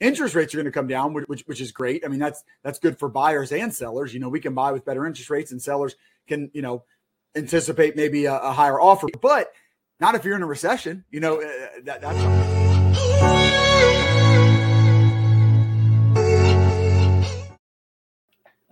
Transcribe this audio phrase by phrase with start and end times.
[0.00, 2.04] interest rates are going to come down, which which is great.
[2.04, 4.12] I mean, that's that's good for buyers and sellers.
[4.12, 5.94] You know, we can buy with better interest rates, and sellers
[6.26, 6.84] can you know
[7.36, 9.52] anticipate maybe a, a higher offer, but
[10.00, 11.04] not if you're in a recession.
[11.10, 11.48] You know, uh,
[11.84, 12.59] that, that's.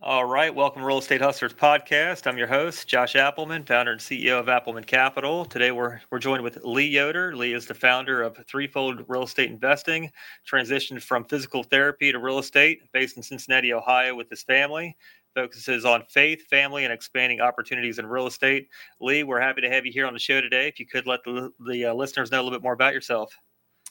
[0.09, 2.27] All right, welcome to Real Estate Hustlers podcast.
[2.27, 5.45] I'm your host, Josh Appleman, founder and CEO of Appleman Capital.
[5.45, 7.36] Today we're we're joined with Lee Yoder.
[7.36, 10.11] Lee is the founder of Threefold Real Estate Investing,
[10.50, 14.96] transitioned from physical therapy to real estate, based in Cincinnati, Ohio, with his family.
[15.34, 18.68] Focuses on faith, family, and expanding opportunities in real estate.
[19.03, 20.68] Lee, we're happy to have you here on the show today.
[20.68, 23.36] If you could let the, the uh, listeners know a little bit more about yourself.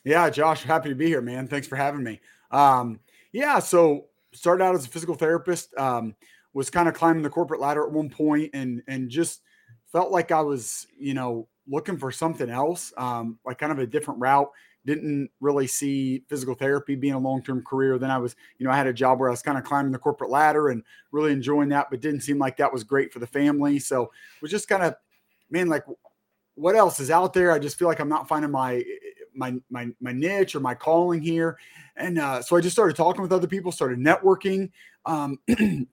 [0.04, 1.48] Yeah, Josh, happy to be here, man.
[1.48, 2.20] Thanks for having me.
[2.50, 3.02] Um,
[3.34, 4.08] yeah, so
[4.38, 5.76] started out as a physical therapist.
[5.78, 6.16] Um,
[6.54, 9.42] was kind of climbing the corporate ladder at one point, and and just
[9.92, 13.88] felt like I was, you know, looking for something else, um, like kind of a
[13.88, 14.50] different route.
[14.86, 17.98] Didn't really see physical therapy being a long term career.
[17.98, 19.92] Then I was, you know, I had a job where I was kind of climbing
[19.92, 23.20] the corporate ladder and really enjoying that, but didn't seem like that was great for
[23.20, 23.80] the family.
[23.80, 24.96] So was just kind of,
[25.50, 25.84] man, like
[26.56, 27.52] what else is out there?
[27.52, 28.84] I just feel like I'm not finding my
[29.38, 31.58] my my my niche or my calling here.
[31.96, 34.72] And uh, so I just started talking with other people, started networking.
[35.06, 35.40] Um,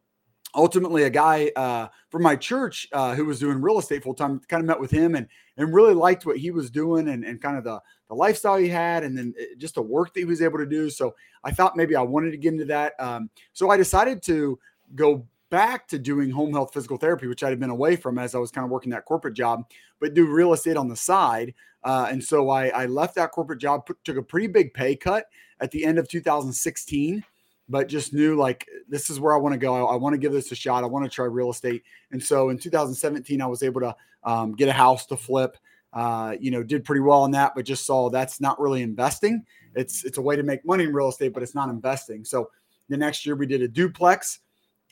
[0.54, 4.40] ultimately, a guy uh, from my church uh, who was doing real estate full time
[4.48, 7.40] kind of met with him and and really liked what he was doing and, and
[7.40, 10.26] kind of the the lifestyle he had and then uh, just the work that he
[10.26, 10.90] was able to do.
[10.90, 12.94] So I thought maybe I wanted to get into that.
[12.98, 14.58] Um, so I decided to
[14.94, 18.34] go back to doing home health physical therapy, which I had been away from as
[18.34, 19.62] I was kind of working that corporate job,
[20.00, 21.54] but do real estate on the side.
[21.84, 24.96] Uh, and so I, I, left that corporate job, put, took a pretty big pay
[24.96, 25.26] cut
[25.60, 27.24] at the end of 2016,
[27.68, 29.86] but just knew like this is where I want to go.
[29.86, 30.82] I, I want to give this a shot.
[30.82, 31.84] I want to try real estate.
[32.10, 35.56] And so in 2017, I was able to um, get a house to flip.
[35.92, 39.44] Uh, you know, did pretty well on that, but just saw that's not really investing.
[39.76, 42.24] It's it's a way to make money in real estate, but it's not investing.
[42.24, 42.50] So
[42.88, 44.40] the next year we did a duplex.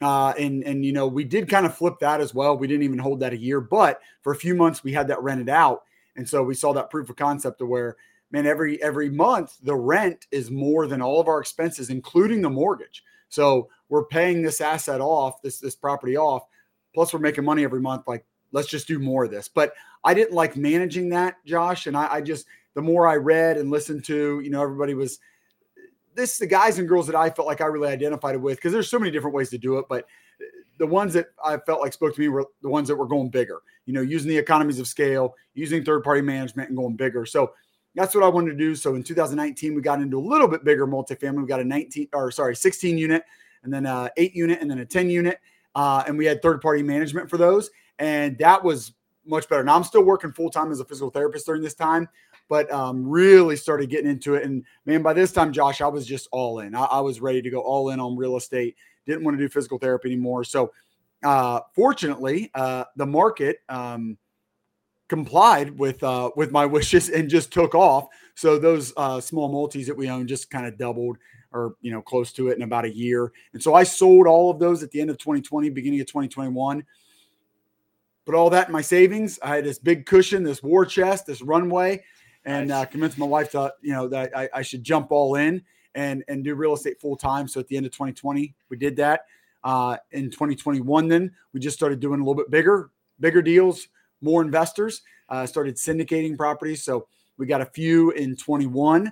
[0.03, 2.57] Uh, and and you know we did kind of flip that as well.
[2.57, 5.23] We didn't even hold that a year, but for a few months we had that
[5.23, 5.85] rented out,
[6.17, 7.97] and so we saw that proof of concept of where,
[8.31, 12.51] man, every every month the rent is more than all of our expenses, including the
[12.51, 13.05] mortgage.
[13.29, 16.47] So we're paying this asset off, this this property off,
[16.95, 18.07] plus we're making money every month.
[18.07, 19.49] Like, let's just do more of this.
[19.49, 19.73] But
[20.05, 21.87] I didn't like managing that, Josh.
[21.87, 25.19] And I, I just the more I read and listened to, you know, everybody was
[26.15, 28.89] this the guys and girls that I felt like I really identified with because there's
[28.89, 30.07] so many different ways to do it, but
[30.79, 33.31] the ones that I felt like spoke to me were the ones that were going
[33.31, 37.25] bigger, you know, using the economies of scale, using third party management and going bigger.
[37.27, 37.53] So
[37.95, 38.75] that's what I wanted to do.
[38.75, 41.43] So in 2019, we got into a little bit bigger multifamily.
[41.43, 43.23] We got a 19 or sorry, 16 unit
[43.65, 45.39] and then a eight unit and then a 10 unit.
[45.75, 47.71] Uh, and we had third party management for those.
[47.99, 48.93] And that was
[49.27, 49.65] much better.
[49.65, 52.09] Now I'm still working full time as a physical therapist during this time,
[52.49, 54.45] but um, really started getting into it.
[54.45, 56.75] And man, by this time, Josh, I was just all in.
[56.75, 59.49] I, I was ready to go all in on real estate didn't want to do
[59.49, 60.45] physical therapy anymore.
[60.45, 60.73] So,
[61.25, 64.19] uh, fortunately, uh, the market um,
[65.09, 68.07] complied with uh, with my wishes and just took off.
[68.35, 71.19] So those uh, small multis that we own just kind of doubled,
[71.53, 73.33] or you know, close to it in about a year.
[73.53, 76.85] And so I sold all of those at the end of 2020, beginning of 2021.
[78.25, 79.39] Put all that in my savings.
[79.43, 82.05] I had this big cushion, this war chest, this runway,
[82.45, 82.83] and nice.
[82.83, 85.63] uh, convinced my wife to you know that I, I should jump all in
[85.95, 87.49] and and do real estate full time.
[87.49, 89.27] So at the end of 2020, we did that.
[89.65, 92.91] Uh, in 2021, then we just started doing a little bit bigger,
[93.21, 93.89] bigger deals,
[94.21, 95.03] more investors.
[95.29, 96.85] Uh, started syndicating properties.
[96.85, 97.07] So
[97.39, 99.11] we got a few in 21,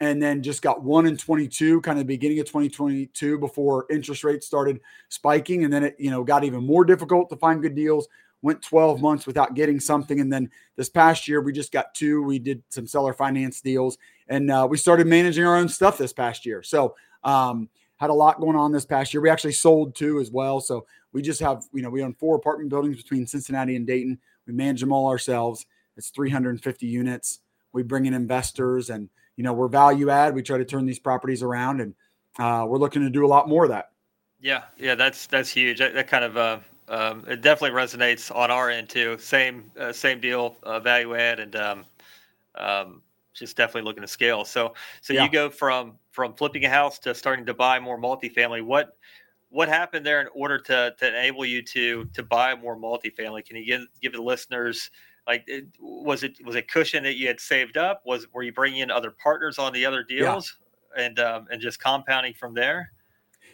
[0.00, 4.46] and then just got one in 22, kind of beginning of 2022 before interest rates
[4.46, 8.08] started spiking, and then it you know got even more difficult to find good deals
[8.42, 10.20] went 12 months without getting something.
[10.20, 12.22] And then this past year, we just got two.
[12.22, 16.12] We did some seller finance deals and uh, we started managing our own stuff this
[16.12, 16.62] past year.
[16.62, 19.20] So, um, had a lot going on this past year.
[19.20, 20.60] We actually sold two as well.
[20.60, 24.18] So, we just have, you know, we own four apartment buildings between Cincinnati and Dayton.
[24.46, 25.66] We manage them all ourselves.
[25.96, 27.40] It's 350 units.
[27.72, 30.34] We bring in investors and, you know, we're value add.
[30.34, 31.94] We try to turn these properties around and
[32.38, 33.90] uh, we're looking to do a lot more of that.
[34.40, 35.78] Yeah, yeah, that's that's huge.
[35.78, 36.60] That, that kind of uh,
[36.90, 39.16] um, it definitely resonates on our end too.
[39.18, 41.84] Same uh, same deal, uh, value add, and um,
[42.56, 43.02] um,
[43.32, 44.44] just definitely looking to scale.
[44.44, 45.24] So so yeah.
[45.24, 48.62] you go from from flipping a house to starting to buy more multifamily.
[48.62, 48.96] What
[49.50, 53.46] what happened there in order to to enable you to to buy more multifamily?
[53.46, 54.90] Can you give give the listeners
[55.28, 58.02] like it, was it was it cushion that you had saved up?
[58.04, 60.58] Was were you bringing in other partners on the other deals
[60.96, 61.04] yeah.
[61.04, 62.90] and um, and just compounding from there?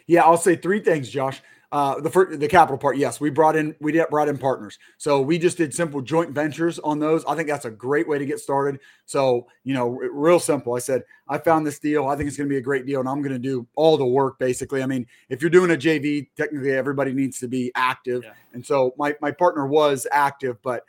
[0.07, 1.41] Yeah, I'll say three things, Josh.
[1.71, 4.79] Uh, the first, the capital part, yes, we brought in we did brought in partners.
[4.97, 7.25] So we just did simple joint ventures on those.
[7.25, 8.79] I think that's a great way to get started.
[9.05, 10.75] So you know, real simple.
[10.75, 12.07] I said I found this deal.
[12.07, 13.97] I think it's going to be a great deal, and I'm going to do all
[13.97, 14.81] the work basically.
[14.81, 18.31] I mean, if you're doing a JV, technically everybody needs to be active, yeah.
[18.53, 20.85] and so my my partner was active, but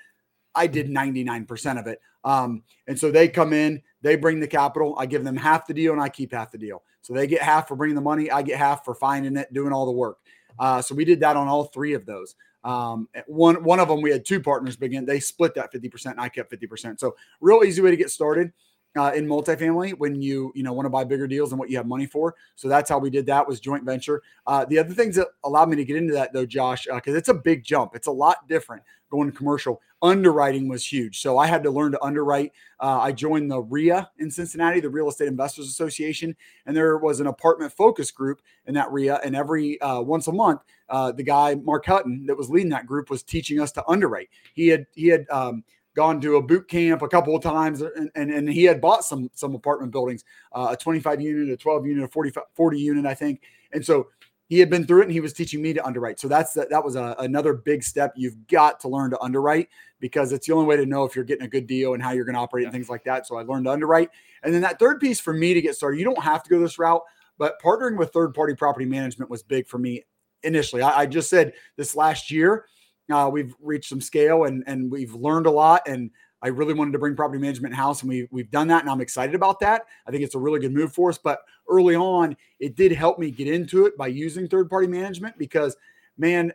[0.55, 2.01] I did 99% of it.
[2.25, 4.97] Um, and so they come in, they bring the capital.
[4.99, 6.83] I give them half the deal, and I keep half the deal.
[7.03, 8.31] So they get half for bringing the money.
[8.31, 10.19] I get half for finding it, doing all the work.
[10.59, 12.35] Uh, so we did that on all three of those.
[12.65, 15.07] Um, one one of them we had two partners begin.
[15.07, 17.01] They split that fifty percent, and I kept fifty percent.
[17.01, 18.53] So real easy way to get started
[18.99, 21.77] uh, in multifamily when you you know want to buy bigger deals than what you
[21.77, 22.35] have money for.
[22.57, 24.23] So that's how we did that was joint venture.
[24.47, 27.19] Uh, the other things that allowed me to get into that though, Josh, because uh,
[27.19, 27.95] it's a big jump.
[27.95, 29.81] It's a lot different going commercial.
[30.01, 32.53] Underwriting was huge, so I had to learn to underwrite.
[32.79, 36.37] Uh, I joined the RIA in Cincinnati, the Real Estate Investors Association,
[36.67, 39.19] and there was an apartment focus group in that RIA.
[39.25, 42.87] And every uh, once a month, uh, the guy Mark Hutton that was leading that
[42.87, 44.29] group was teaching us to underwrite.
[44.55, 45.65] He had he had um,
[45.99, 49.03] gone to a boot camp a couple of times and, and, and he had bought
[49.05, 50.23] some some apartment buildings
[50.53, 53.43] uh, a 25 unit a 12 unit a 40, 40 unit i think.
[53.73, 54.07] And so
[54.47, 56.21] he had been through it and he was teaching me to underwrite.
[56.21, 59.69] So that's that was a, another big step you've got to learn to underwrite
[59.99, 62.13] because it's the only way to know if you're getting a good deal and how
[62.13, 63.27] you're going to operate and things like that.
[63.27, 64.11] So i learned to underwrite.
[64.45, 66.61] And then that third piece for me to get started you don't have to go
[66.61, 67.03] this route
[67.39, 70.05] but partnering with third party property management was big for me
[70.45, 70.81] initially.
[70.81, 72.67] I, I just said this last year
[73.11, 75.83] uh, we've reached some scale and and we've learned a lot.
[75.87, 76.11] And
[76.41, 79.01] I really wanted to bring property management house, and we we've done that, and I'm
[79.01, 79.87] excited about that.
[80.07, 81.19] I think it's a really good move for us.
[81.19, 85.37] But early on, it did help me get into it by using third party management
[85.37, 85.77] because,
[86.17, 86.53] man,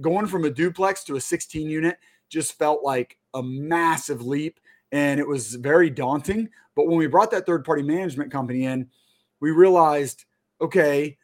[0.00, 1.98] going from a duplex to a 16 unit
[2.30, 4.60] just felt like a massive leap,
[4.92, 6.48] and it was very daunting.
[6.74, 8.88] But when we brought that third party management company in,
[9.40, 10.24] we realized,
[10.60, 11.18] okay,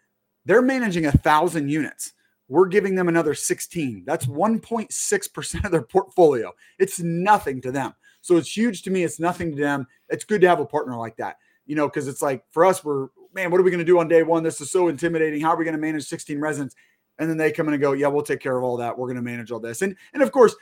[0.45, 2.13] they're managing a thousand units
[2.49, 4.05] we're giving them another 16.
[4.07, 6.53] That's 1.6% of their portfolio.
[6.79, 7.95] It's nothing to them.
[8.21, 9.05] So it's huge to me.
[9.05, 9.87] It's nothing to them.
[10.09, 11.37] It's good to have a partner like that,
[11.67, 13.99] you know, because it's like for us, we're, man, what are we going to do
[13.99, 14.43] on day one?
[14.43, 15.41] This is so intimidating.
[15.41, 16.75] How are we going to manage 16 residents?
[17.19, 18.97] And then they come in and go, yeah, we'll take care of all that.
[18.97, 19.83] We're going to manage all this.
[19.83, 20.55] And, and of course,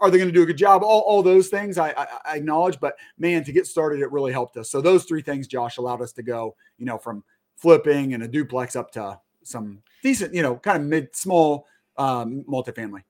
[0.00, 0.82] are they going to do a good job?
[0.82, 4.32] All, all those things I, I, I acknowledge, but man, to get started, it really
[4.32, 4.70] helped us.
[4.70, 7.22] So those three things, Josh, allowed us to go, you know, from
[7.56, 11.66] flipping and a duplex up to some decent, you know, kind of mid small
[11.96, 13.02] um, multifamily.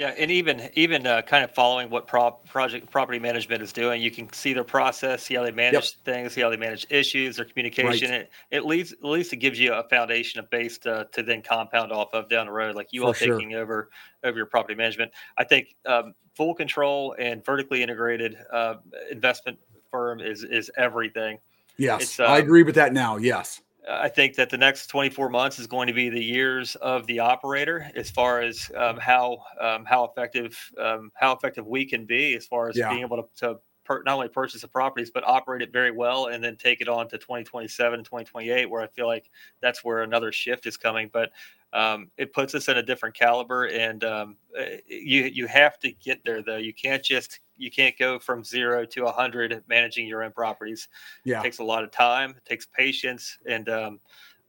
[0.00, 4.00] Yeah, and even even uh, kind of following what prop, project property management is doing,
[4.00, 6.04] you can see their process, see how they manage yep.
[6.06, 8.10] things, see how they manage issues, their communication.
[8.10, 8.28] Right.
[8.50, 11.42] It at least at least it gives you a foundation, a base to, to then
[11.42, 13.36] compound off of down the road, like you For all sure.
[13.36, 13.90] taking over
[14.24, 15.12] over your property management.
[15.36, 18.76] I think um, full control and vertically integrated uh,
[19.10, 19.58] investment
[19.90, 21.38] firm is is everything.
[21.76, 22.94] Yes, uh, I agree with that.
[22.94, 23.60] Now, yes.
[23.88, 27.20] I think that the next 24 months is going to be the years of the
[27.20, 32.34] operator, as far as um, how um, how effective um, how effective we can be,
[32.36, 32.90] as far as yeah.
[32.90, 36.26] being able to, to per, not only purchase the properties but operate it very well,
[36.26, 39.28] and then take it on to 2027, 2028, where I feel like
[39.60, 41.10] that's where another shift is coming.
[41.12, 41.32] But
[41.72, 45.90] um, it puts us in a different caliber, and um, eh, you you have to
[45.90, 46.56] get there though.
[46.56, 50.86] You can't just you can't go from zero to a hundred managing your own properties.
[51.24, 54.00] Yeah, it takes a lot of time, it takes patience, and um,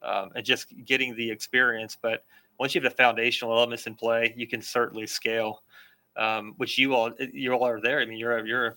[0.03, 1.97] um, and just getting the experience.
[1.99, 2.25] But
[2.59, 5.63] once you have the foundational elements in play, you can certainly scale.
[6.17, 8.01] Um, which you all you all are there.
[8.01, 8.75] I mean, you're, you're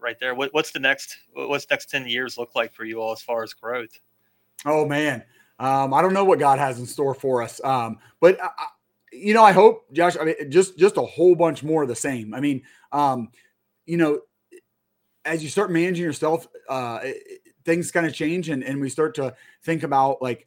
[0.00, 0.34] right there.
[0.34, 3.42] What, what's the next what's next ten years look like for you all as far
[3.42, 3.98] as growth?
[4.64, 5.24] Oh man,
[5.58, 8.48] um, I don't know what God has in store for us, um, but I,
[9.12, 10.16] you know, I hope Josh.
[10.20, 12.34] I mean, just just a whole bunch more of the same.
[12.34, 13.28] I mean, um,
[13.86, 14.20] you know,
[15.24, 17.00] as you start managing yourself, uh,
[17.64, 20.46] things kind of change, and and we start to think about like,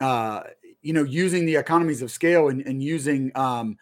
[0.00, 0.42] uh,
[0.82, 3.76] you know, using the economies of scale and, and using um,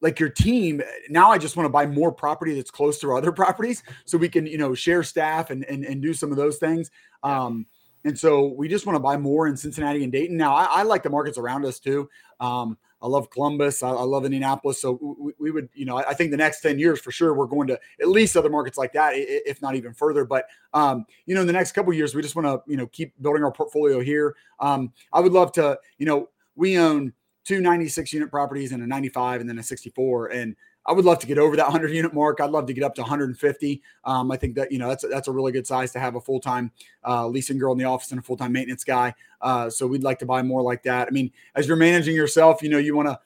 [0.00, 3.16] like your team now i just want to buy more property that's close to our
[3.16, 6.36] other properties so we can you know share staff and and, and do some of
[6.36, 6.90] those things
[7.22, 7.66] um
[8.04, 10.36] and so we just want to buy more in Cincinnati and Dayton.
[10.36, 12.08] Now, I, I like the markets around us too.
[12.40, 13.82] Um, I love Columbus.
[13.82, 14.80] I, I, love Indianapolis.
[14.80, 17.32] So we, we would, you know, I, I, think the next 10 years for sure,
[17.34, 20.24] we're going to at least other markets like that, if not even further.
[20.24, 22.86] But, um, you know, in the next couple years, we just want to, you know,
[22.88, 24.36] keep building our portfolio here.
[24.58, 27.12] Um, I would love to, you know, we own
[27.44, 30.28] two 96 unit properties and a 95 and then a 64.
[30.28, 30.56] And
[30.86, 32.40] I would love to get over that 100 unit mark.
[32.40, 33.82] I'd love to get up to 150.
[34.04, 36.16] Um, I think that you know that's a, that's a really good size to have
[36.16, 36.70] a full time
[37.06, 39.14] uh, leasing girl in the office and a full time maintenance guy.
[39.40, 41.08] Uh, so we'd like to buy more like that.
[41.08, 43.18] I mean, as you're managing yourself, you know you want to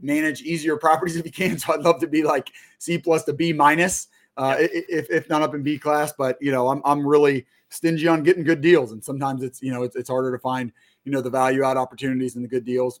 [0.00, 1.58] manage easier properties if you can.
[1.58, 5.42] So I'd love to be like C plus to B minus, uh, if if not
[5.42, 6.12] up in B class.
[6.16, 9.72] But you know I'm I'm really stingy on getting good deals, and sometimes it's you
[9.72, 10.72] know it's, it's harder to find
[11.04, 13.00] you know the value add opportunities and the good deals.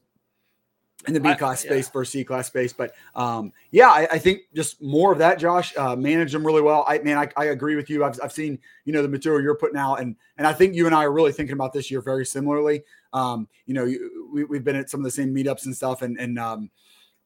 [1.06, 1.92] in the B class space yeah.
[1.92, 2.72] versus C class space.
[2.72, 5.76] But um, yeah, I, I, think just more of that, Josh.
[5.76, 6.84] Uh, manage them really well.
[6.88, 8.04] I man, I, I, agree with you.
[8.04, 10.86] I've, I've seen you know the material you're putting out, and and I think you
[10.86, 12.82] and I are really thinking about this year very similarly.
[13.12, 16.02] Um, you know, you, we, we've been at some of the same meetups and stuff,
[16.02, 16.70] and and um,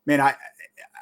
[0.08, 0.34] man, I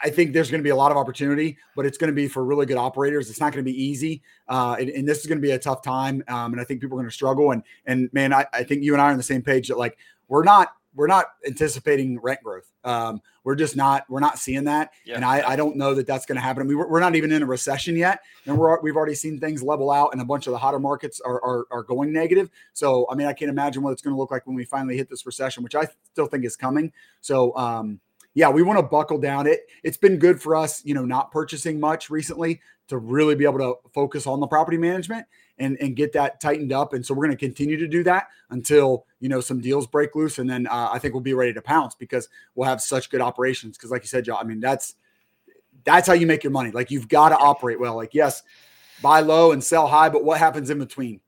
[0.03, 2.29] I think there's going to be a lot of opportunity, but it's going to be
[2.29, 3.31] for really good operators.
[3.31, 5.59] It's not going to be easy, uh, and, and, this is going to be a
[5.59, 6.23] tough time.
[6.29, 7.53] Um, and I think people are going to struggle.
[7.53, 9.79] And and man, I, I think you and I are on the same page that
[9.79, 9.97] like
[10.29, 12.71] we're not we're not anticipating rent growth.
[12.85, 16.27] Um, we're just not we're not seeing that, and I, I don't know that that's
[16.27, 16.63] going to happen.
[16.63, 19.39] I mean, we're, we're not even in a recession yet, and we're we've already seen
[19.39, 22.51] things level out, and a bunch of the hotter markets are are, are going negative.
[22.75, 24.97] So I mean, I can't imagine what it's going to look like when we finally
[24.97, 26.93] hit this recession, which I still think is coming.
[27.21, 28.01] So um,
[28.37, 29.47] yeah, we want to buckle down.
[29.47, 33.45] It it's been good for us, you know, not purchasing much recently to really be
[33.45, 35.27] able to focus on the property management
[35.59, 36.93] and and get that tightened up.
[36.93, 40.15] And so we're going to continue to do that until you know some deals break
[40.15, 43.09] loose, and then uh, I think we'll be ready to pounce because we'll have such
[43.09, 43.79] good operations.
[43.79, 44.97] Because like you said, Joe, I mean that's
[45.85, 46.71] that's how you make your money.
[46.71, 47.97] Like you've got to operate well.
[47.97, 48.43] Like yes,
[49.01, 51.23] buy low and sell high, but what happens in between?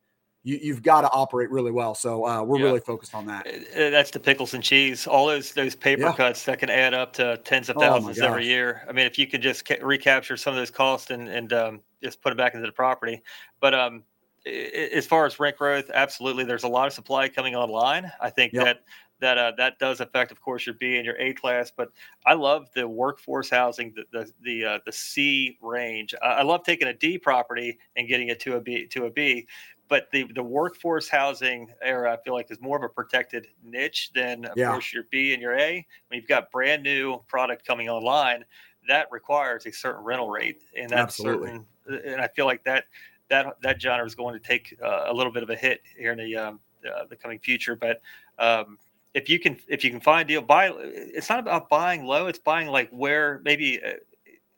[0.57, 1.95] You, have got to operate really well.
[1.95, 2.65] So uh, we're yeah.
[2.65, 3.47] really focused on that.
[3.75, 5.07] That's the pickles and cheese.
[5.07, 6.15] All those those paper yeah.
[6.15, 8.85] cuts that can add up to tens of oh thousands oh every year.
[8.89, 11.81] I mean, if you can just ca- recapture some of those costs and and um,
[12.03, 13.23] just put it back into the property.
[13.61, 14.05] But um,
[14.47, 18.11] as far as rent growth, absolutely, there's a lot of supply coming online.
[18.21, 18.65] I think yep.
[18.65, 18.81] that
[19.21, 21.73] that uh, that does affect, of course, your B and your A class.
[21.75, 21.91] But
[22.27, 26.15] I love the workforce housing, the the the, uh, the C range.
[26.23, 29.47] I love taking a D property and getting it to a B to a B
[29.89, 34.11] but the the workforce housing era, I feel like, is more of a protected niche
[34.15, 34.71] than of yeah.
[34.71, 35.87] course your B and your A.
[36.09, 38.45] When you've got brand new product coming online,
[38.89, 41.61] that requires a certain rental rate, and that's Absolutely.
[41.87, 42.13] certain.
[42.13, 42.85] And I feel like that
[43.29, 46.13] that that genre is going to take uh, a little bit of a hit here
[46.13, 47.77] in the um, uh, the coming future.
[47.77, 48.01] But
[48.39, 48.79] um,
[49.15, 50.73] if you can if you can find a deal, buy.
[50.77, 53.93] It's not about buying low; it's buying like where maybe uh,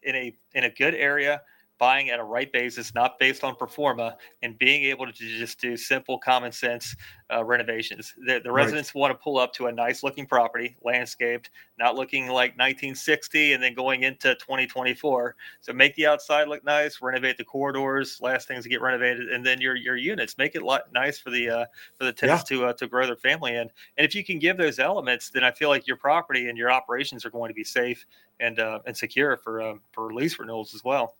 [0.02, 1.42] in a in a good area
[1.80, 5.58] buying at a right basis, not based on pro forma, and being able to just
[5.58, 6.94] do simple, common sense
[7.34, 8.14] uh, renovations.
[8.26, 9.00] The, the residents right.
[9.00, 13.62] want to pull up to a nice looking property, landscaped, not looking like 1960 and
[13.62, 15.34] then going into 2024.
[15.62, 19.44] So make the outside look nice, renovate the corridors, last things to get renovated, and
[19.44, 21.64] then your your units make it nice for the uh,
[21.96, 22.58] for the tenants yeah.
[22.58, 23.70] to uh, to grow their family in.
[23.96, 26.70] And if you can give those elements, then I feel like your property and your
[26.70, 28.04] operations are going to be safe
[28.38, 31.16] and uh, and secure for um, for lease renewals as well.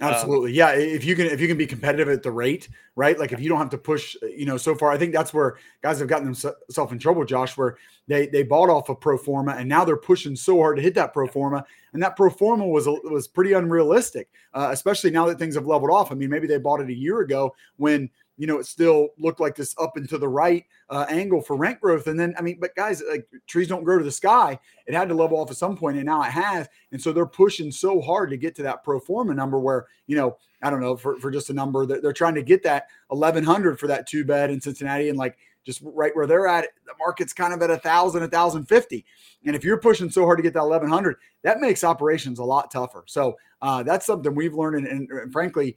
[0.00, 0.50] Um, Absolutely.
[0.50, 0.70] Um, yeah.
[0.72, 3.18] If you can, if you can be competitive at the rate, right?
[3.18, 5.56] Like if you don't have to push, you know, so far, I think that's where
[5.82, 7.76] guys have gotten themselves in trouble, Josh, where
[8.06, 10.82] they, they bought off a of pro forma and now they're pushing so hard to
[10.82, 11.64] hit that pro forma.
[11.92, 15.90] And that pro forma was, was pretty unrealistic, uh, especially now that things have leveled
[15.90, 16.12] off.
[16.12, 19.40] I mean, maybe they bought it a year ago when, you know, it still looked
[19.40, 22.06] like this up and to the right uh, angle for rent growth.
[22.06, 24.58] And then, I mean, but guys, like trees don't grow to the sky.
[24.86, 26.68] It had to level off at some point, and now it has.
[26.92, 30.16] And so they're pushing so hard to get to that pro forma number where, you
[30.16, 32.86] know, I don't know, for, for just a number, they're, they're trying to get that
[33.08, 35.08] 1100 for that two bed in Cincinnati.
[35.08, 38.28] And like just right where they're at, the market's kind of at a thousand, a
[38.28, 39.04] thousand fifty.
[39.44, 42.70] And if you're pushing so hard to get that 1100, that makes operations a lot
[42.70, 43.02] tougher.
[43.06, 44.86] So uh, that's something we've learned.
[44.86, 45.76] and, and frankly,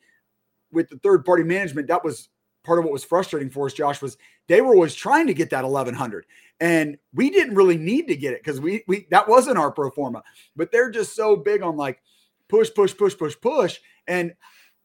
[0.72, 2.30] with the third party management, that was
[2.64, 5.50] part of what was frustrating for us, Josh, was they were always trying to get
[5.52, 6.26] that 1100,
[6.60, 9.90] and we didn't really need to get it because we we that wasn't our pro
[9.90, 10.24] forma.
[10.56, 12.02] But they're just so big on like
[12.48, 13.80] push, push, push, push, push.
[14.08, 14.34] And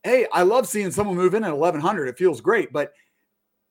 [0.03, 2.09] hey, I love seeing someone move in at 1100.
[2.09, 2.93] It feels great, but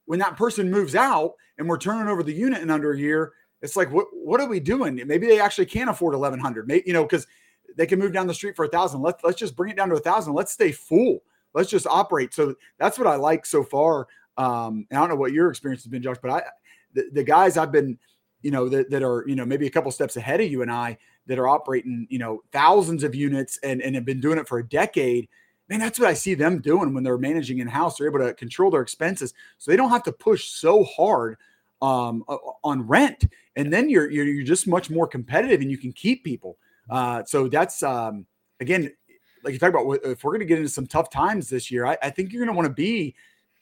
[0.05, 3.33] when that person moves out and we're turning over the unit in under a year,
[3.61, 5.01] it's like what what are we doing?
[5.05, 6.67] Maybe they actually can't afford 1100.
[6.67, 7.25] Maybe you know because
[7.75, 9.01] they can move down the street for a thousand.
[9.01, 10.33] Let's let's just bring it down to a thousand.
[10.33, 11.23] Let's stay full
[11.55, 12.33] let's just operate.
[12.33, 14.07] So that's what I like so far.
[14.37, 16.43] Um, I don't know what your experience has been, Josh, but I,
[16.93, 17.97] the, the guys I've been,
[18.41, 20.71] you know, that, that are, you know, maybe a couple steps ahead of you and
[20.71, 24.47] I that are operating, you know, thousands of units and, and have been doing it
[24.47, 25.27] for a decade.
[25.67, 27.97] Man, that's what I see them doing when they're managing in house.
[27.97, 31.37] They're able to control their expenses, so they don't have to push so hard
[31.81, 32.23] um,
[32.63, 33.25] on rent.
[33.55, 36.57] And then you're, you're you're just much more competitive, and you can keep people.
[36.87, 38.27] Uh, so that's um,
[38.59, 38.91] again,
[39.45, 41.85] like you talk about, if we're going to get into some tough times this year,
[41.85, 43.15] I, I think you're going to want to be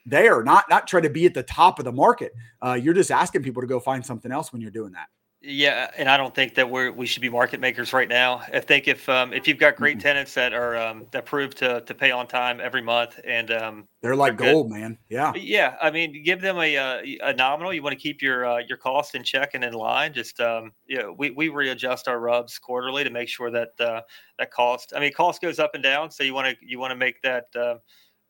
[0.05, 2.33] there, not not try to be at the top of the market.
[2.61, 5.07] Uh, you're just asking people to go find something else when you're doing that.
[5.45, 8.41] Yeah, and I don't think that we're we should be market makers right now.
[8.53, 11.81] I think if um, if you've got great tenants that are um, that prove to
[11.81, 14.97] to pay on time every month and um, they're like they're gold, man.
[15.09, 15.75] Yeah, yeah.
[15.81, 17.73] I mean, give them a a, uh, a nominal.
[17.73, 20.13] You want to keep your uh, your cost in check and in line.
[20.13, 23.99] Just um, you know, we we readjust our RUBS quarterly to make sure that uh,
[24.39, 24.93] that cost.
[24.95, 27.21] I mean, cost goes up and down, so you want to you want to make
[27.21, 27.47] that.
[27.53, 27.75] Uh,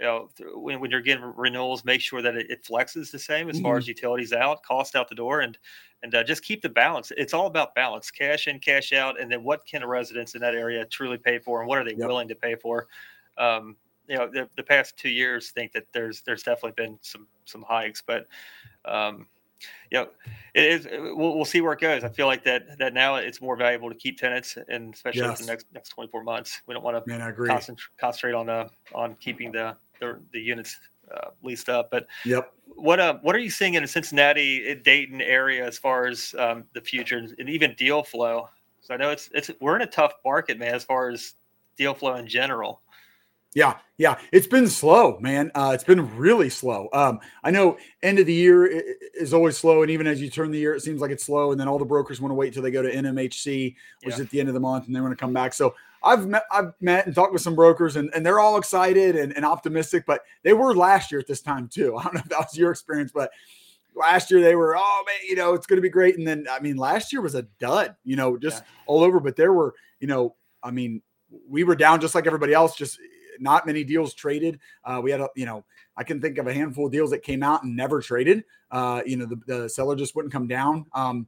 [0.04, 3.50] you know, when, when you're getting renewals, make sure that it, it flexes the same
[3.50, 3.64] as mm-hmm.
[3.64, 5.58] far as utilities out, cost out the door, and
[6.04, 7.14] and uh, just keep the balance.
[7.16, 10.42] It's all about balance, cash in, cash out, and then what can a residents in
[10.42, 12.06] that area truly pay for, and what are they yep.
[12.06, 12.88] willing to pay for?
[13.38, 13.78] Um,
[14.10, 17.64] you know, the, the past two years, think that there's there's definitely been some some
[17.66, 18.28] hikes, but
[18.84, 19.26] um,
[19.90, 20.10] you know,
[20.54, 20.86] it is.
[20.92, 22.04] We'll, we'll see where it goes.
[22.04, 25.40] I feel like that that now it's more valuable to keep tenants, and especially yes.
[25.40, 29.16] the next next 24 months, we don't want to Man, concentrate concentrate on uh on
[29.16, 30.80] keeping the the, the units
[31.14, 31.90] uh, leased up.
[31.92, 32.52] But yep.
[32.76, 36.64] What uh what are you seeing in the Cincinnati, Dayton area as far as um,
[36.74, 38.50] the future and even deal flow?
[38.82, 41.34] So I know it's it's we're in a tough market, man, as far as
[41.78, 42.82] deal flow in general.
[43.56, 45.52] Yeah, yeah, it's been slow, man.
[45.54, 46.90] Uh, it's been really slow.
[46.92, 48.66] Um, I know end of the year
[49.14, 51.52] is always slow, and even as you turn the year, it seems like it's slow.
[51.52, 54.14] And then all the brokers want to wait till they go to NMHC, which yeah.
[54.14, 55.54] is at the end of the month, and they want to come back.
[55.54, 59.16] So I've met, I've met and talked with some brokers, and, and they're all excited
[59.16, 60.06] and, and optimistic.
[60.06, 61.96] But they were last year at this time too.
[61.98, 63.32] I don't know if that was your experience, but
[63.96, 66.18] last year they were, oh man, you know, it's going to be great.
[66.18, 68.70] And then I mean, last year was a dud, you know, just yeah.
[68.88, 69.20] all over.
[69.20, 71.02] But there were, you know, I mean,
[71.48, 73.00] we were down just like everybody else, just
[73.40, 74.60] not many deals traded.
[74.84, 75.64] Uh, we had, a, you know,
[75.98, 78.44] I can think of a handful of deals that came out and never traded.
[78.72, 80.86] Uh, you know, the, the, seller just wouldn't come down.
[80.94, 81.28] Um,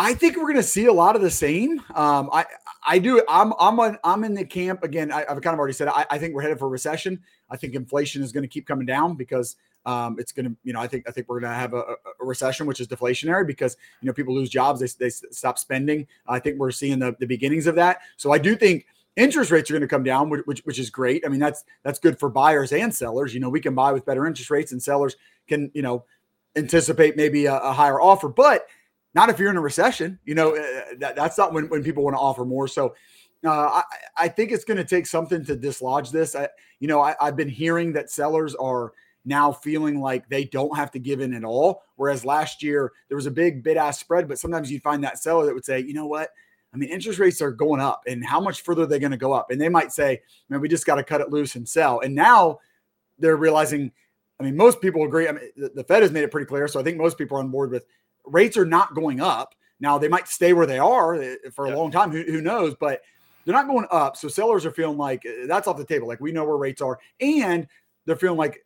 [0.00, 1.80] I think we're going to see a lot of the same.
[1.96, 2.46] Um, I
[2.86, 3.20] I do.
[3.28, 5.10] I'm I'm on, I'm in the camp again.
[5.10, 5.88] I, have kind of already said.
[5.88, 7.20] I, I think we're headed for recession.
[7.50, 10.72] I think inflation is going to keep coming down because um, it's going to, you
[10.72, 13.44] know, I think I think we're going to have a, a, recession, which is deflationary
[13.44, 16.06] because you know people lose jobs, they, they stop spending.
[16.28, 18.02] I think we're seeing the, the beginnings of that.
[18.16, 18.86] So I do think
[19.16, 21.24] interest rates are going to come down, which which is great.
[21.26, 23.34] I mean, that's that's good for buyers and sellers.
[23.34, 25.16] You know, we can buy with better interest rates, and sellers
[25.48, 26.04] can you know
[26.54, 28.66] anticipate maybe a, a higher offer, but
[29.18, 30.18] not if you're in a recession.
[30.24, 32.68] You know, uh, that, that's not when when people want to offer more.
[32.68, 32.94] So.
[33.46, 33.82] Uh, I,
[34.24, 36.34] I think it's going to take something to dislodge this.
[36.34, 36.48] I,
[36.80, 38.92] you know, I, I've been hearing that sellers are
[39.24, 41.84] now feeling like they don't have to give in at all.
[41.94, 45.22] Whereas last year there was a big bid ask spread, but sometimes you'd find that
[45.22, 46.30] seller that would say, you know what,
[46.74, 49.16] I mean, interest rates are going up, and how much further are they going to
[49.16, 49.52] go up?
[49.52, 52.00] And they might say, man, we just got to cut it loose and sell.
[52.00, 52.58] And now
[53.20, 53.92] they're realizing,
[54.40, 55.28] I mean, most people agree.
[55.28, 56.66] I mean, the, the Fed has made it pretty clear.
[56.66, 57.86] So I think most people are on board with
[58.24, 59.54] rates are not going up.
[59.80, 62.10] Now they might stay where they are eh, for a long time.
[62.10, 62.74] Who, who knows?
[62.78, 63.00] But
[63.44, 64.16] they're not going up.
[64.16, 66.08] So sellers are feeling like eh, that's off the table.
[66.08, 66.98] Like we know where rates are.
[67.20, 67.66] And
[68.04, 68.64] they're feeling like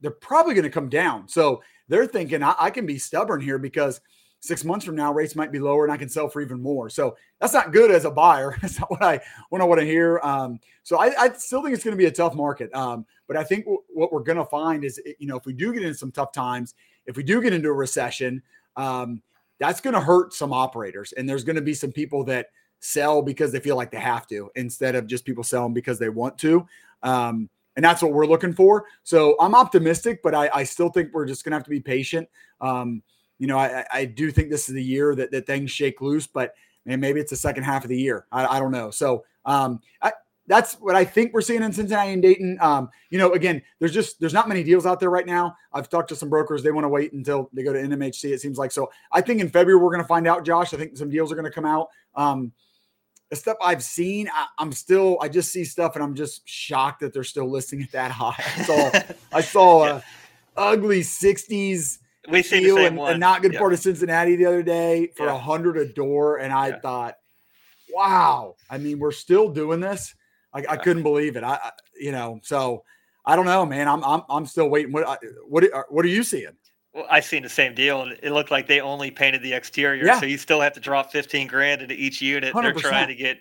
[0.00, 1.28] they're probably going to come down.
[1.28, 4.00] So they're thinking I, I can be stubborn here because–
[4.40, 6.88] six months from now, rates might be lower and I can sell for even more.
[6.88, 8.56] So that's not good as a buyer.
[8.62, 10.18] That's not what I what I want to hear.
[10.22, 12.74] Um, so I, I, still think it's going to be a tough market.
[12.74, 15.52] Um, but I think w- what we're going to find is, you know, if we
[15.52, 16.74] do get into some tough times,
[17.06, 18.42] if we do get into a recession,
[18.76, 19.22] um,
[19.58, 21.12] that's going to hurt some operators.
[21.12, 22.46] And there's going to be some people that
[22.80, 26.08] sell because they feel like they have to instead of just people selling because they
[26.08, 26.66] want to.
[27.02, 28.86] Um, and that's what we're looking for.
[29.04, 31.80] So I'm optimistic, but I, I still think we're just going to have to be
[31.80, 32.28] patient.
[32.60, 33.02] Um,
[33.38, 36.26] you know, I, I do think this is the year that, that things shake loose,
[36.26, 36.54] but
[36.84, 38.26] man, maybe it's the second half of the year.
[38.32, 38.90] I, I don't know.
[38.90, 40.12] So um, I,
[40.50, 42.58] that's what I think we're seeing in Cincinnati and Dayton.
[42.60, 45.56] Um, you know, again, there's just there's not many deals out there right now.
[45.72, 48.32] I've talked to some brokers; they want to wait until they go to NMHC.
[48.32, 48.90] It seems like so.
[49.12, 50.74] I think in February we're going to find out, Josh.
[50.74, 51.88] I think some deals are going to come out.
[52.16, 52.52] Um,
[53.28, 56.98] the stuff I've seen, I, am still I just see stuff and I'm just shocked
[57.00, 58.34] that they're still listing it that high.
[58.36, 58.90] I saw
[59.32, 60.02] I saw a
[60.56, 63.60] ugly 60s we see the same and, and, not good yep.
[63.60, 65.38] part of Cincinnati the other day for a yeah.
[65.38, 66.80] hundred a door, and I yeah.
[66.80, 67.16] thought,
[67.92, 68.56] wow.
[68.68, 70.14] I mean, we're still doing this.
[70.52, 70.64] I.
[70.68, 71.44] I couldn't believe it.
[71.44, 72.84] I, I, you know, so
[73.24, 73.88] I don't know, man.
[73.88, 74.92] I'm I'm I'm still waiting.
[74.92, 76.56] What what what are you seeing?
[76.92, 80.04] Well, I seen the same deal, and it looked like they only painted the exterior,
[80.04, 80.18] yeah.
[80.18, 82.54] so you still have to drop fifteen grand into each unit.
[82.54, 83.38] they are trying to get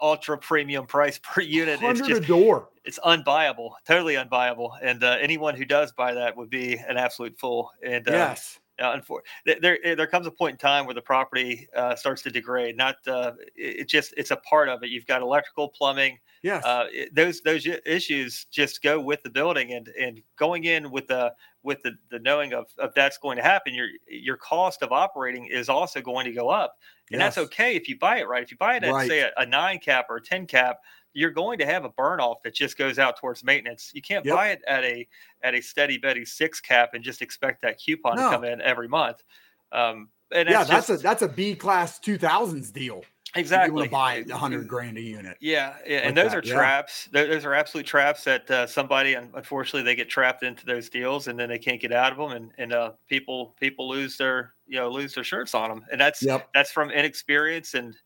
[0.00, 1.80] ultra premium price per unit.
[1.82, 2.68] It's just, door.
[2.84, 4.78] It's unbuyable, totally unbuyable.
[4.82, 7.70] And uh, anyone who does buy that would be an absolute fool.
[7.82, 8.58] And uh, yes.
[8.80, 9.00] Uh,
[9.44, 12.76] there, there comes a point in time where the property uh, starts to degrade.
[12.76, 14.90] Not uh, it just it's a part of it.
[14.90, 16.18] You've got electrical, plumbing.
[16.42, 16.64] Yes.
[16.64, 21.32] Uh, those those issues just go with the building, and and going in with the
[21.62, 25.46] with the, the knowing of, of that's going to happen, your your cost of operating
[25.46, 26.76] is also going to go up.
[27.10, 27.34] And yes.
[27.34, 28.42] that's okay if you buy it right.
[28.42, 29.08] If you buy it at right.
[29.08, 30.78] say a, a, nine cap or a 10 cap,
[31.18, 33.90] you're going to have a burn off that just goes out towards maintenance.
[33.92, 34.36] You can't yep.
[34.36, 35.06] buy it at a
[35.42, 38.30] at a steady Betty six cap and just expect that coupon no.
[38.30, 39.24] to come in every month.
[39.72, 43.02] Um, and yeah, that's just, a that's a B class two thousands deal.
[43.34, 43.68] Exactly.
[43.68, 45.36] You want to buy a hundred grand a unit.
[45.40, 45.96] Yeah, yeah.
[45.96, 46.38] Like and those that.
[46.38, 47.08] are traps.
[47.12, 47.24] Yeah.
[47.24, 51.36] Those are absolute traps that uh, somebody, unfortunately, they get trapped into those deals, and
[51.36, 54.76] then they can't get out of them, and and uh, people people lose their you
[54.76, 56.48] know lose their shirts on them, and that's yep.
[56.54, 57.96] that's from inexperience and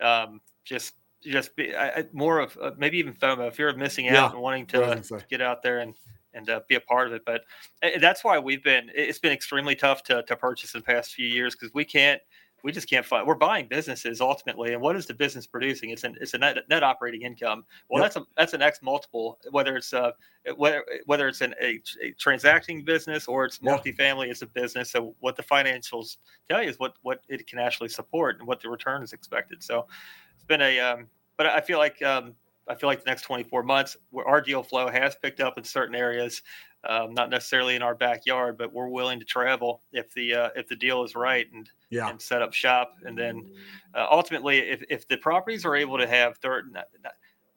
[0.00, 4.12] um, just just be I, more of uh, maybe even FOMO, fear of missing out
[4.12, 5.94] yeah, and wanting to, to get out there and
[6.34, 7.22] and uh, be a part of it.
[7.24, 7.42] But
[7.82, 8.90] uh, that's why we've been.
[8.94, 12.20] It's been extremely tough to to purchase in the past few years because we can't
[12.64, 13.26] we just can't find.
[13.26, 15.90] We're buying businesses ultimately, and what is the business producing?
[15.90, 17.64] It's an it's a net, net operating income.
[17.88, 18.12] Well, yep.
[18.12, 19.38] that's a that's an X multiple.
[19.50, 20.12] Whether it's uh
[20.56, 24.90] whether whether it's an a, a transacting business or it's multifamily as a business.
[24.90, 26.16] So what the financials
[26.50, 29.62] tell you is what what it can actually support and what the return is expected.
[29.62, 29.86] So
[30.27, 31.06] it's been a um,
[31.36, 32.34] but I feel like um,
[32.68, 35.94] I feel like the next 24 months, our deal flow has picked up in certain
[35.94, 36.42] areas
[36.84, 40.68] um, not necessarily in our backyard, but we're willing to travel if the uh, if
[40.68, 42.08] the deal is right and yeah.
[42.08, 42.94] and set up shop.
[43.04, 43.50] And then
[43.94, 46.76] uh, ultimately, if if the properties are able to have third,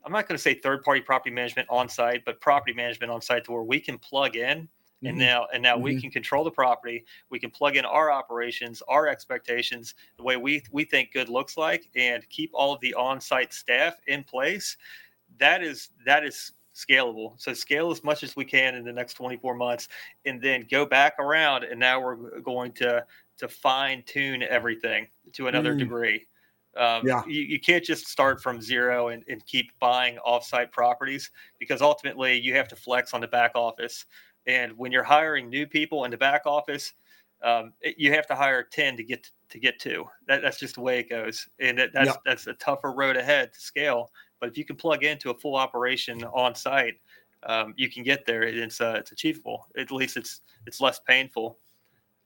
[0.03, 3.21] I'm not going to say third party property management on site, but property management on
[3.21, 4.67] site to where we can plug in.
[5.01, 5.07] Mm-hmm.
[5.07, 5.83] And now, and now mm-hmm.
[5.83, 7.05] we can control the property.
[7.29, 11.57] We can plug in our operations, our expectations, the way we we think good looks
[11.57, 14.77] like, and keep all of the on-site staff in place.
[15.39, 17.33] That is that is scalable.
[17.39, 19.87] So scale as much as we can in the next 24 months,
[20.25, 21.63] and then go back around.
[21.63, 23.03] And now we're going to
[23.39, 25.79] to fine tune everything to another mm.
[25.79, 26.27] degree.
[26.77, 27.21] Um, yeah.
[27.27, 32.39] You, you, can't just start from zero and, and keep buying offsite properties because ultimately
[32.39, 34.05] you have to flex on the back office.
[34.47, 36.93] And when you're hiring new people in the back office,
[37.43, 40.05] um, it, you have to hire 10 to get to, to get to.
[40.27, 41.47] That, that's just the way it goes.
[41.59, 45.05] And that, that's, that's a tougher road ahead to scale but if you can plug
[45.05, 46.95] into a full operation on site,
[47.43, 48.43] um, you can get there.
[48.43, 49.67] It's uh, it's achievable.
[49.77, 51.59] At least it's it's less painful.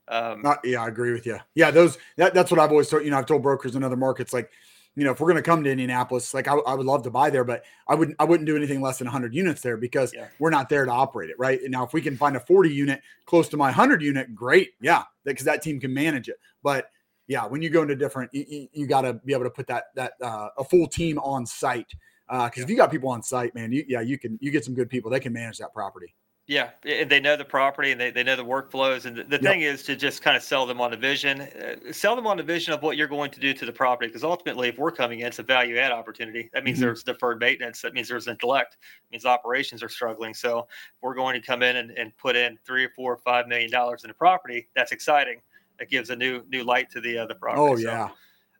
[0.08, 1.38] Um, Not, yeah, I agree with you.
[1.54, 3.04] Yeah, those that, that's what I've always told.
[3.04, 4.50] You know, I've told brokers in other markets like,
[4.96, 7.10] you know, if we're going to come to Indianapolis, like I, I, would love to
[7.10, 10.12] buy there, but I wouldn't I wouldn't do anything less than 100 units there because
[10.14, 10.28] yeah.
[10.38, 11.60] we're not there to operate it, right?
[11.60, 14.70] And now if we can find a 40 unit close to my 100 unit, great,
[14.80, 16.36] yeah, because that team can manage it.
[16.62, 16.90] But
[17.28, 19.84] yeah, when you go into different, you, you got to be able to put that
[19.96, 21.92] that uh, a full team on site.
[22.26, 22.62] Because uh, yeah.
[22.62, 24.88] if you got people on site, man, you, yeah, you can you get some good
[24.88, 25.10] people.
[25.10, 26.14] They can manage that property.
[26.48, 29.04] Yeah, and they know the property and they, they know the workflows.
[29.04, 29.42] And the, the yep.
[29.42, 32.36] thing is to just kind of sell them on the vision, uh, sell them on
[32.36, 34.06] the vision of what you're going to do to the property.
[34.06, 36.48] Because ultimately, if we're coming in, it's a value add opportunity.
[36.52, 36.86] That means mm-hmm.
[36.86, 37.82] there's deferred maintenance.
[37.82, 38.74] That means there's neglect.
[38.74, 40.34] It means operations are struggling.
[40.34, 43.18] So if we're going to come in and, and put in three or four or
[43.18, 45.40] five million dollars in a property, that's exciting
[45.80, 47.60] that gives a new new light to the uh, the property.
[47.60, 48.10] Oh yeah.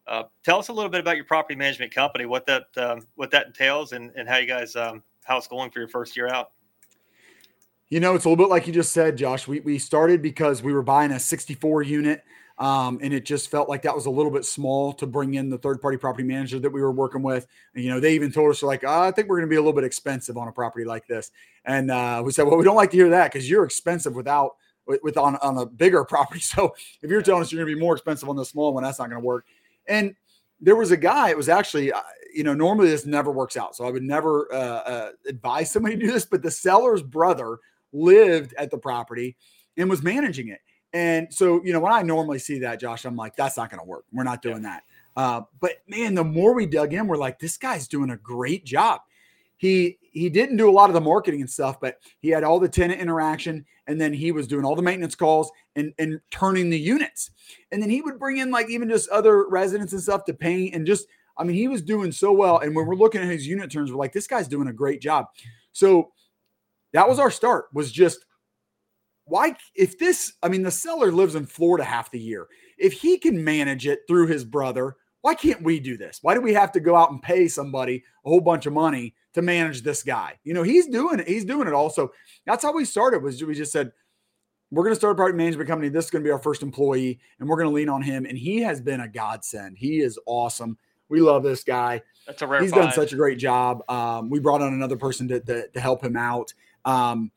[0.09, 3.31] uh, tell us a little bit about your property management company, what that um, what
[3.31, 6.29] that entails, and, and how you guys um, how it's going for your first year
[6.29, 6.51] out.
[7.89, 9.47] You know, it's a little bit like you just said, Josh.
[9.47, 12.25] We we started because we were buying a 64 unit,
[12.59, 15.51] um, and it just felt like that was a little bit small to bring in
[15.51, 17.47] the third party property manager that we were working with.
[17.75, 19.57] And, you know, they even told us like, oh, I think we're going to be
[19.57, 21.31] a little bit expensive on a property like this,
[21.65, 24.57] and uh, we said, well, we don't like to hear that because you're expensive without
[24.87, 26.41] with, with on, on a bigger property.
[26.41, 28.83] So if you're telling us you're going to be more expensive on the small one,
[28.83, 29.47] that's not going to work.
[29.87, 30.17] And
[30.61, 32.01] there was a guy, it was actually, uh,
[32.35, 33.77] you know, normally this never works out.
[33.77, 37.59] So I would never uh, uh, advise somebody to do this, but the seller's brother
[37.97, 39.37] lived at the property
[39.77, 40.61] and was managing it.
[40.93, 43.81] And so, you know, when I normally see that, Josh, I'm like, that's not going
[43.81, 44.05] to work.
[44.13, 44.79] We're not doing yeah.
[44.81, 44.83] that.
[45.17, 48.65] Uh, but man, the more we dug in, we're like, this guy's doing a great
[48.65, 49.01] job
[49.57, 52.61] he he didn't do a lot of the marketing and stuff, but he had all
[52.61, 56.71] the tenant interaction, and then he was doing all the maintenance calls and and turning
[56.71, 57.31] the units,
[57.73, 60.75] and then he would bring in like even just other residents and stuff to paint
[60.75, 61.07] and just
[61.39, 62.59] I mean he was doing so well.
[62.59, 65.01] And when we're looking at his unit turns, we're like this guy's doing a great
[65.01, 65.27] job.
[65.73, 66.13] So
[66.93, 67.67] that was our start.
[67.73, 68.25] Was just
[69.25, 72.47] why if this I mean the seller lives in Florida half the year.
[72.79, 76.19] If he can manage it through his brother, why can't we do this?
[76.23, 79.15] Why do we have to go out and pay somebody a whole bunch of money
[79.37, 80.39] to manage this guy.
[80.45, 81.29] You know, he's doing it.
[81.29, 82.11] He's doing it also.
[82.47, 83.93] That's how we started was we just said,
[84.71, 85.91] we're going to start a product management company.
[85.91, 88.25] This is going to be our first employee and we're going to lean on him.
[88.25, 89.77] And he has been a godsend.
[89.77, 90.79] He is awesome.
[91.11, 92.01] We love this guy.
[92.27, 92.85] That's a rare He's find.
[92.85, 93.89] done such a great job.
[93.91, 96.55] Um, we brought on another person to, to, to help him out.
[96.87, 97.31] Um,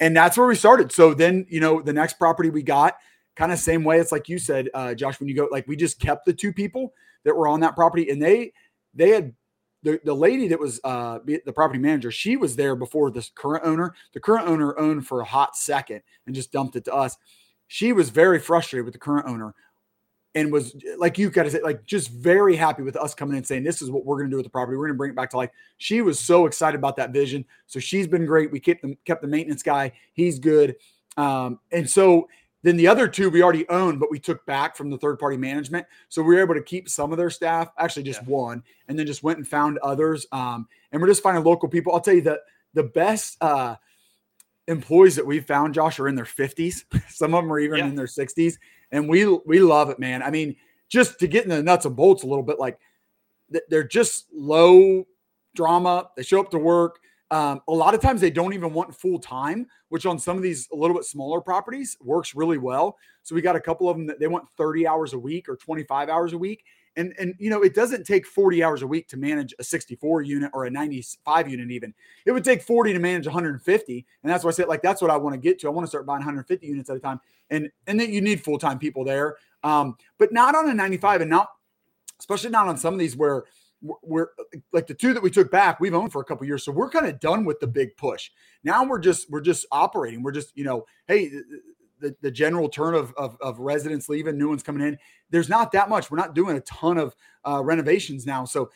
[0.00, 0.90] and that's where we started.
[0.90, 2.96] So then, you know, the next property we got
[3.36, 3.98] kind of same way.
[3.98, 6.52] It's like you said, uh, Josh, when you go, like we just kept the two
[6.52, 6.92] people
[7.24, 8.52] that were on that property and they,
[8.94, 9.34] they had
[9.82, 13.64] the, the lady that was uh, the property manager, she was there before the current
[13.64, 13.94] owner.
[14.12, 17.16] The current owner owned for a hot second and just dumped it to us.
[17.66, 19.54] She was very frustrated with the current owner
[20.34, 23.44] and was like you got to say, like just very happy with us coming in
[23.44, 24.76] saying this is what we're going to do with the property.
[24.76, 25.50] We're going to bring it back to life.
[25.78, 27.44] She was so excited about that vision.
[27.66, 28.50] So she's been great.
[28.50, 29.92] We kept the kept the maintenance guy.
[30.14, 30.76] He's good.
[31.16, 32.28] Um, and so
[32.62, 35.36] then the other two we already owned, but we took back from the third party
[35.36, 35.86] management.
[36.08, 38.28] So we were able to keep some of their staff, actually just yeah.
[38.28, 40.26] one, and then just went and found others.
[40.32, 41.92] Um, and we're just finding local people.
[41.92, 42.40] I'll tell you that
[42.74, 43.76] the best uh,
[44.68, 46.84] employees that we found, Josh, are in their 50s.
[47.08, 47.86] some of them are even yeah.
[47.86, 48.54] in their 60s.
[48.92, 50.22] And we we love it, man.
[50.22, 50.56] I mean,
[50.88, 52.78] just to get in the nuts and bolts a little bit, like
[53.68, 55.04] they're just low
[55.54, 56.10] drama.
[56.16, 57.00] They show up to work.
[57.30, 60.42] Um, a lot of times they don't even want full time, which on some of
[60.42, 62.98] these a little bit smaller properties works really well.
[63.22, 65.56] So we got a couple of them that they want 30 hours a week or
[65.56, 66.62] 25 hours a week.
[66.96, 70.22] And and you know, it doesn't take 40 hours a week to manage a 64
[70.22, 71.94] unit or a 95 unit even.
[72.26, 74.06] It would take 40 to manage 150.
[74.22, 75.68] And that's why I said like that's what I want to get to.
[75.68, 77.20] I want to start buying 150 units at a time.
[77.50, 79.36] And and then you need full-time people there.
[79.64, 81.48] Um, but not on a 95 and not
[82.18, 83.44] especially not on some of these where
[84.02, 84.28] we're
[84.72, 86.88] like the two that we took back we've owned for a couple years so we're
[86.88, 88.30] kind of done with the big push
[88.62, 91.30] now we're just we're just operating we're just you know hey
[92.02, 94.98] the, the general turn of, of, of residents leaving new ones coming in
[95.30, 97.14] there's not that much we're not doing a ton of
[97.46, 98.70] uh, renovations now so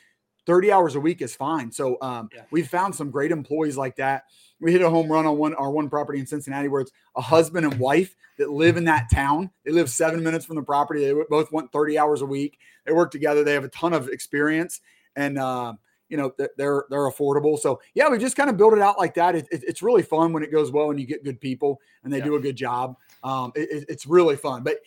[0.47, 2.43] 30 hours a week is fine so um, yeah.
[2.51, 4.25] we've found some great employees like that
[4.61, 7.21] we hit a home run on one our one property in cincinnati where it's a
[7.21, 11.05] husband and wife that live in that town they live seven minutes from the property
[11.05, 14.09] they both want 30 hours a week they work together they have a ton of
[14.09, 14.81] experience
[15.17, 15.73] and uh,
[16.09, 17.59] you know they're they're affordable.
[17.59, 19.35] So yeah, we just kind of build it out like that.
[19.35, 22.13] It, it, it's really fun when it goes well and you get good people and
[22.13, 22.25] they yeah.
[22.25, 22.97] do a good job.
[23.23, 24.79] Um, it, it's really fun, but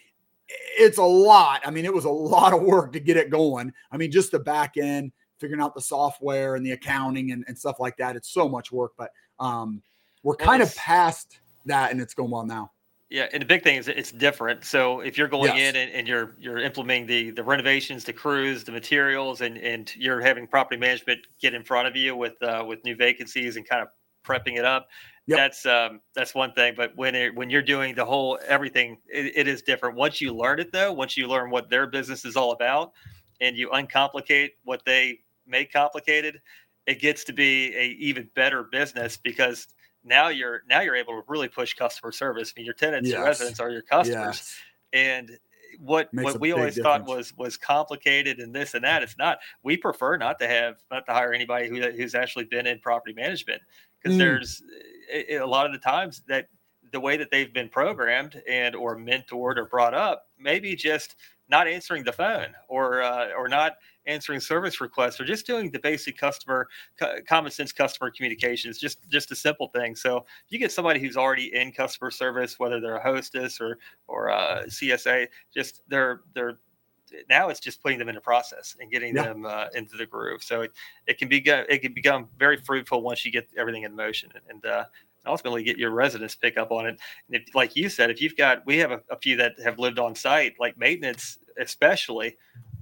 [0.48, 1.62] it's a lot.
[1.66, 3.72] I mean, it was a lot of work to get it going.
[3.92, 7.58] I mean, just the back end, figuring out the software and the accounting and, and
[7.58, 8.16] stuff like that.
[8.16, 9.82] It's so much work, but um,
[10.24, 12.72] we're kind of past that and it's going well now.
[13.10, 14.64] Yeah, and the big thing is it's different.
[14.64, 15.70] So if you're going yes.
[15.70, 19.92] in and, and, you're you're implementing the the renovations, the crews, the materials, and and
[19.96, 23.68] you're having property management get in front of you with uh, with new vacancies and
[23.68, 23.88] kind of
[24.24, 24.90] prepping it up.
[25.30, 25.38] Yep.
[25.38, 26.74] That's um, that's one thing.
[26.76, 29.96] But when it, when you're doing the whole everything, it, it is different.
[29.96, 32.94] Once you learn it, though, once you learn what their business is all about,
[33.40, 36.42] and you uncomplicate what they make complicated,
[36.88, 39.68] it gets to be a even better business because
[40.04, 42.52] now you're now you're able to really push customer service.
[42.56, 43.16] I mean, your tenants, yes.
[43.16, 44.60] your residents are your customers, yes.
[44.94, 45.38] and
[45.78, 47.06] what Makes what we always difference.
[47.06, 49.04] thought was was complicated and this and that.
[49.04, 49.38] It's not.
[49.62, 53.14] We prefer not to have not to hire anybody who who's actually been in property
[53.14, 53.62] management
[54.02, 54.20] because mm.
[54.20, 54.62] there's
[55.12, 56.48] a, lot of the times that
[56.92, 61.16] the way that they've been programmed and or mentored or brought up maybe just
[61.50, 63.74] not answering the phone or uh, or not
[64.06, 66.68] answering service requests or just doing the basic customer
[67.28, 69.96] common sense customer communications just just a simple thing.
[69.96, 74.30] So you get somebody who's already in customer service whether they're a hostess or or
[74.30, 76.60] a csa just they're they're
[77.30, 79.24] now it's just putting them into process and getting yeah.
[79.24, 80.72] them uh, into the groove so it,
[81.08, 84.66] it can be it can become very fruitful once you get everything in motion and,
[84.66, 84.84] uh,
[85.26, 87.00] ultimately get your residents pick up on it.
[87.28, 89.80] And if, like you said, if you've got, we have a, a few that have
[89.80, 92.38] lived on site, like maintenance, especially,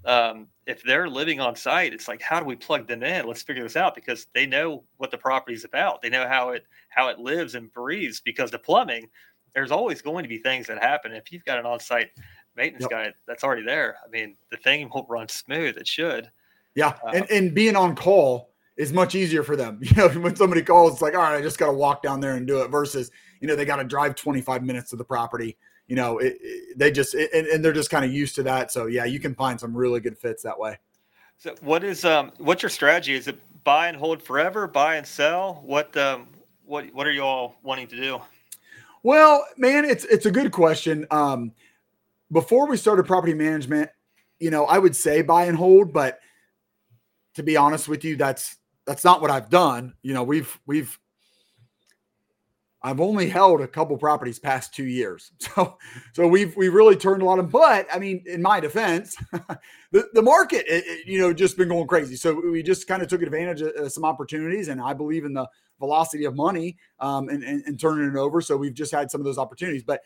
[0.06, 3.28] um, if they're living on site, it's like, how do we plug them in?
[3.28, 6.02] Let's figure this out because they know what the property is about.
[6.02, 8.22] They know how it how it lives and breathes.
[8.22, 9.10] Because the plumbing,
[9.54, 11.12] there's always going to be things that happen.
[11.12, 12.12] If you've got an on-site
[12.58, 12.92] maintenance yep.
[12.92, 15.78] guy that's already there, I mean, the thing won't run smooth.
[15.78, 16.30] It should.
[16.76, 19.80] Yeah, uh, and and being on call is much easier for them.
[19.82, 22.20] You know, when somebody calls, it's like, all right, I just got to walk down
[22.20, 22.70] there and do it.
[22.70, 25.58] Versus, you know, they got to drive 25 minutes to the property.
[25.88, 28.44] You know, it, it, they just it, and, and they're just kind of used to
[28.44, 28.72] that.
[28.72, 30.78] So yeah, you can find some really good fits that way.
[31.38, 33.14] So what is um what's your strategy?
[33.14, 35.62] Is it buy and hold forever, buy and sell?
[35.64, 36.28] What um
[36.66, 38.20] what what are you all wanting to do?
[39.04, 41.08] Well, man, it's it's a good question.
[41.12, 41.54] Um,
[42.32, 43.90] before we started property management,
[44.40, 46.20] you know, I would say buy and hold, but
[47.36, 49.94] to be honest with you, that's that's not what I've done.
[50.02, 51.00] You know, we've we've
[52.84, 55.32] I've only held a couple properties past two years.
[55.56, 55.78] So
[56.14, 59.16] so we've we've really turned a lot of but I mean, in my defense,
[59.92, 62.16] the, the market it, it, you know just been going crazy.
[62.16, 65.48] So we just kind of took advantage of some opportunities and I believe in the
[65.80, 68.42] velocity of money um, and, and, and turning it over.
[68.42, 69.84] So we've just had some of those opportunities.
[69.84, 70.02] But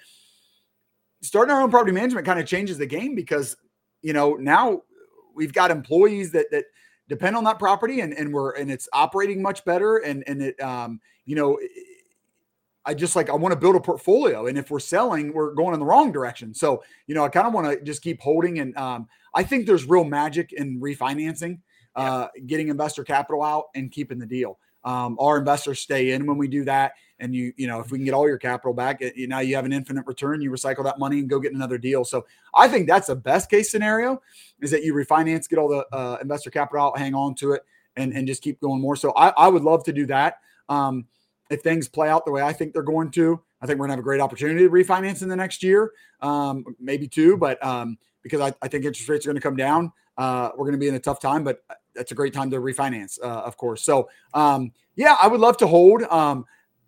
[1.21, 3.55] starting our own property management kind of changes the game because
[4.01, 4.81] you know now
[5.35, 6.65] we've got employees that that
[7.07, 10.61] depend on that property and, and we're and it's operating much better and and it
[10.61, 11.59] um you know
[12.83, 15.73] I just like I want to build a portfolio and if we're selling we're going
[15.73, 16.53] in the wrong direction.
[16.53, 19.65] So you know I kind of want to just keep holding and um I think
[19.65, 21.59] there's real magic in refinancing
[21.95, 26.37] uh getting investor capital out and keeping the deal um, our investors stay in when
[26.37, 26.93] we do that.
[27.19, 29.55] And you, you know, if we can get all your capital back, you, now you
[29.55, 30.41] have an infinite return.
[30.41, 32.03] You recycle that money and go get another deal.
[32.03, 34.21] So I think that's the best case scenario
[34.59, 37.61] is that you refinance, get all the uh, investor capital out, hang on to it,
[37.95, 38.95] and and just keep going more.
[38.95, 40.39] So I, I would love to do that.
[40.67, 41.05] Um,
[41.51, 43.93] if things play out the way I think they're going to, I think we're gonna
[43.93, 45.91] have a great opportunity to refinance in the next year,
[46.21, 49.55] um, maybe two, but um, because I, I think interest rates are going to come
[49.55, 51.43] down, uh, we're going to be in a tough time.
[51.43, 51.61] But
[51.95, 53.83] that's a great time to refinance, uh, of course.
[53.83, 56.03] So, um, yeah, I would love to hold.
[56.03, 56.45] Um,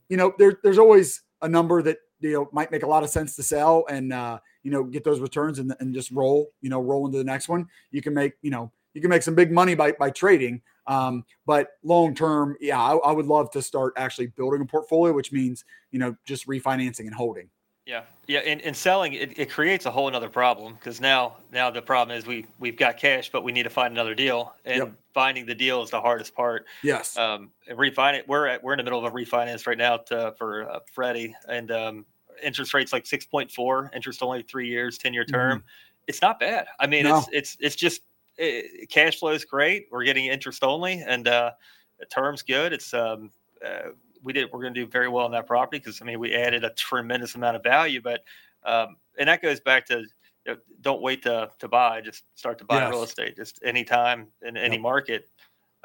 [0.10, 3.10] you know, there, there's always a number that you know might make a lot of
[3.10, 6.52] sense to sell and uh, you know get those returns and, and just roll.
[6.62, 7.68] You know, roll into the next one.
[7.92, 10.62] You can make you know you can make some big money by by trading.
[10.86, 15.13] Um, but long term, yeah, I, I would love to start actually building a portfolio,
[15.13, 17.50] which means you know just refinancing and holding.
[17.86, 21.69] Yeah, yeah, and, and selling it, it creates a whole another problem because now now
[21.69, 24.78] the problem is we we've got cash, but we need to find another deal, and
[24.78, 24.91] yep.
[25.13, 26.65] finding the deal is the hardest part.
[26.82, 27.17] Yes.
[27.17, 28.26] Um, refinance.
[28.26, 31.36] We're at, we're in the middle of a refinance right now to, for uh, Freddie,
[31.50, 32.06] and um,
[32.41, 35.60] interest rates like six point four, interest only three years, ten year term.
[35.60, 35.67] Mm-hmm.
[36.08, 36.67] It's not bad.
[36.80, 37.17] I mean, no.
[37.17, 38.02] it's it's it's just
[38.38, 39.88] it, eh, cash flow is great.
[39.91, 41.52] We're getting interest only, and uh,
[42.00, 42.72] the term's good.
[42.72, 43.30] It's um,
[43.65, 43.89] uh,
[44.23, 46.33] we did we're going to do very well on that property because I mean we
[46.33, 48.01] added a tremendous amount of value.
[48.01, 48.23] But
[48.63, 49.99] um, and that goes back to
[50.45, 52.91] you know, don't wait to to buy, just start to buy yes.
[52.91, 54.81] real estate just anytime in any yep.
[54.81, 55.29] market.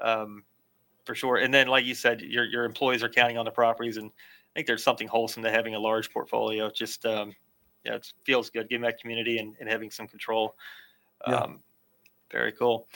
[0.00, 0.44] Um,
[1.04, 1.38] for sure.
[1.38, 4.50] And then, like you said, your your employees are counting on the properties, and I
[4.54, 6.70] think there's something wholesome to having a large portfolio.
[6.70, 7.34] Just um,
[7.84, 10.54] yeah, it feels good giving that community and, and having some control.
[11.24, 11.46] Um, yeah.
[12.30, 12.88] Very cool.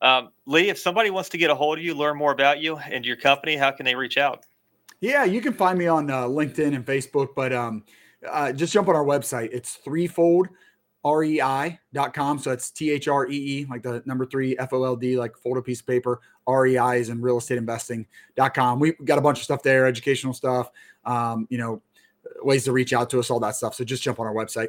[0.00, 2.76] Um, Lee, if somebody wants to get a hold of you, learn more about you
[2.76, 4.44] and your company, how can they reach out?
[5.00, 7.84] Yeah, you can find me on uh, LinkedIn and Facebook, but um,
[8.28, 9.50] uh, just jump on our website.
[9.52, 10.48] It's threefold
[11.04, 12.38] rei.com.
[12.38, 15.18] So it's T H R E E, like the number three F O L D,
[15.18, 16.20] like fold a piece of paper.
[16.48, 18.80] REI is in real estate investing.com.
[18.80, 20.70] We've got a bunch of stuff there, educational stuff,
[21.04, 21.82] um, you know,
[22.42, 23.74] ways to reach out to us, all that stuff.
[23.74, 24.68] So just jump on our website.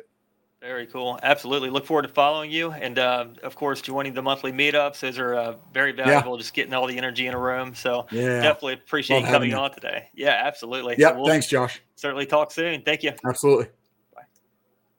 [0.62, 1.18] Very cool.
[1.24, 1.70] Absolutely.
[1.70, 2.72] Look forward to following you.
[2.72, 5.00] And uh, of course, joining the monthly meetups.
[5.00, 6.42] Those are uh, very valuable, yeah.
[6.42, 7.74] just getting all the energy in a room.
[7.74, 8.42] So yeah.
[8.42, 10.10] definitely appreciate Love you coming on today.
[10.14, 10.96] Yeah, absolutely.
[10.98, 11.12] Yeah.
[11.12, 11.82] So we'll thanks, Josh.
[11.96, 12.82] Certainly talk soon.
[12.82, 13.14] Thank you.
[13.26, 13.68] Absolutely.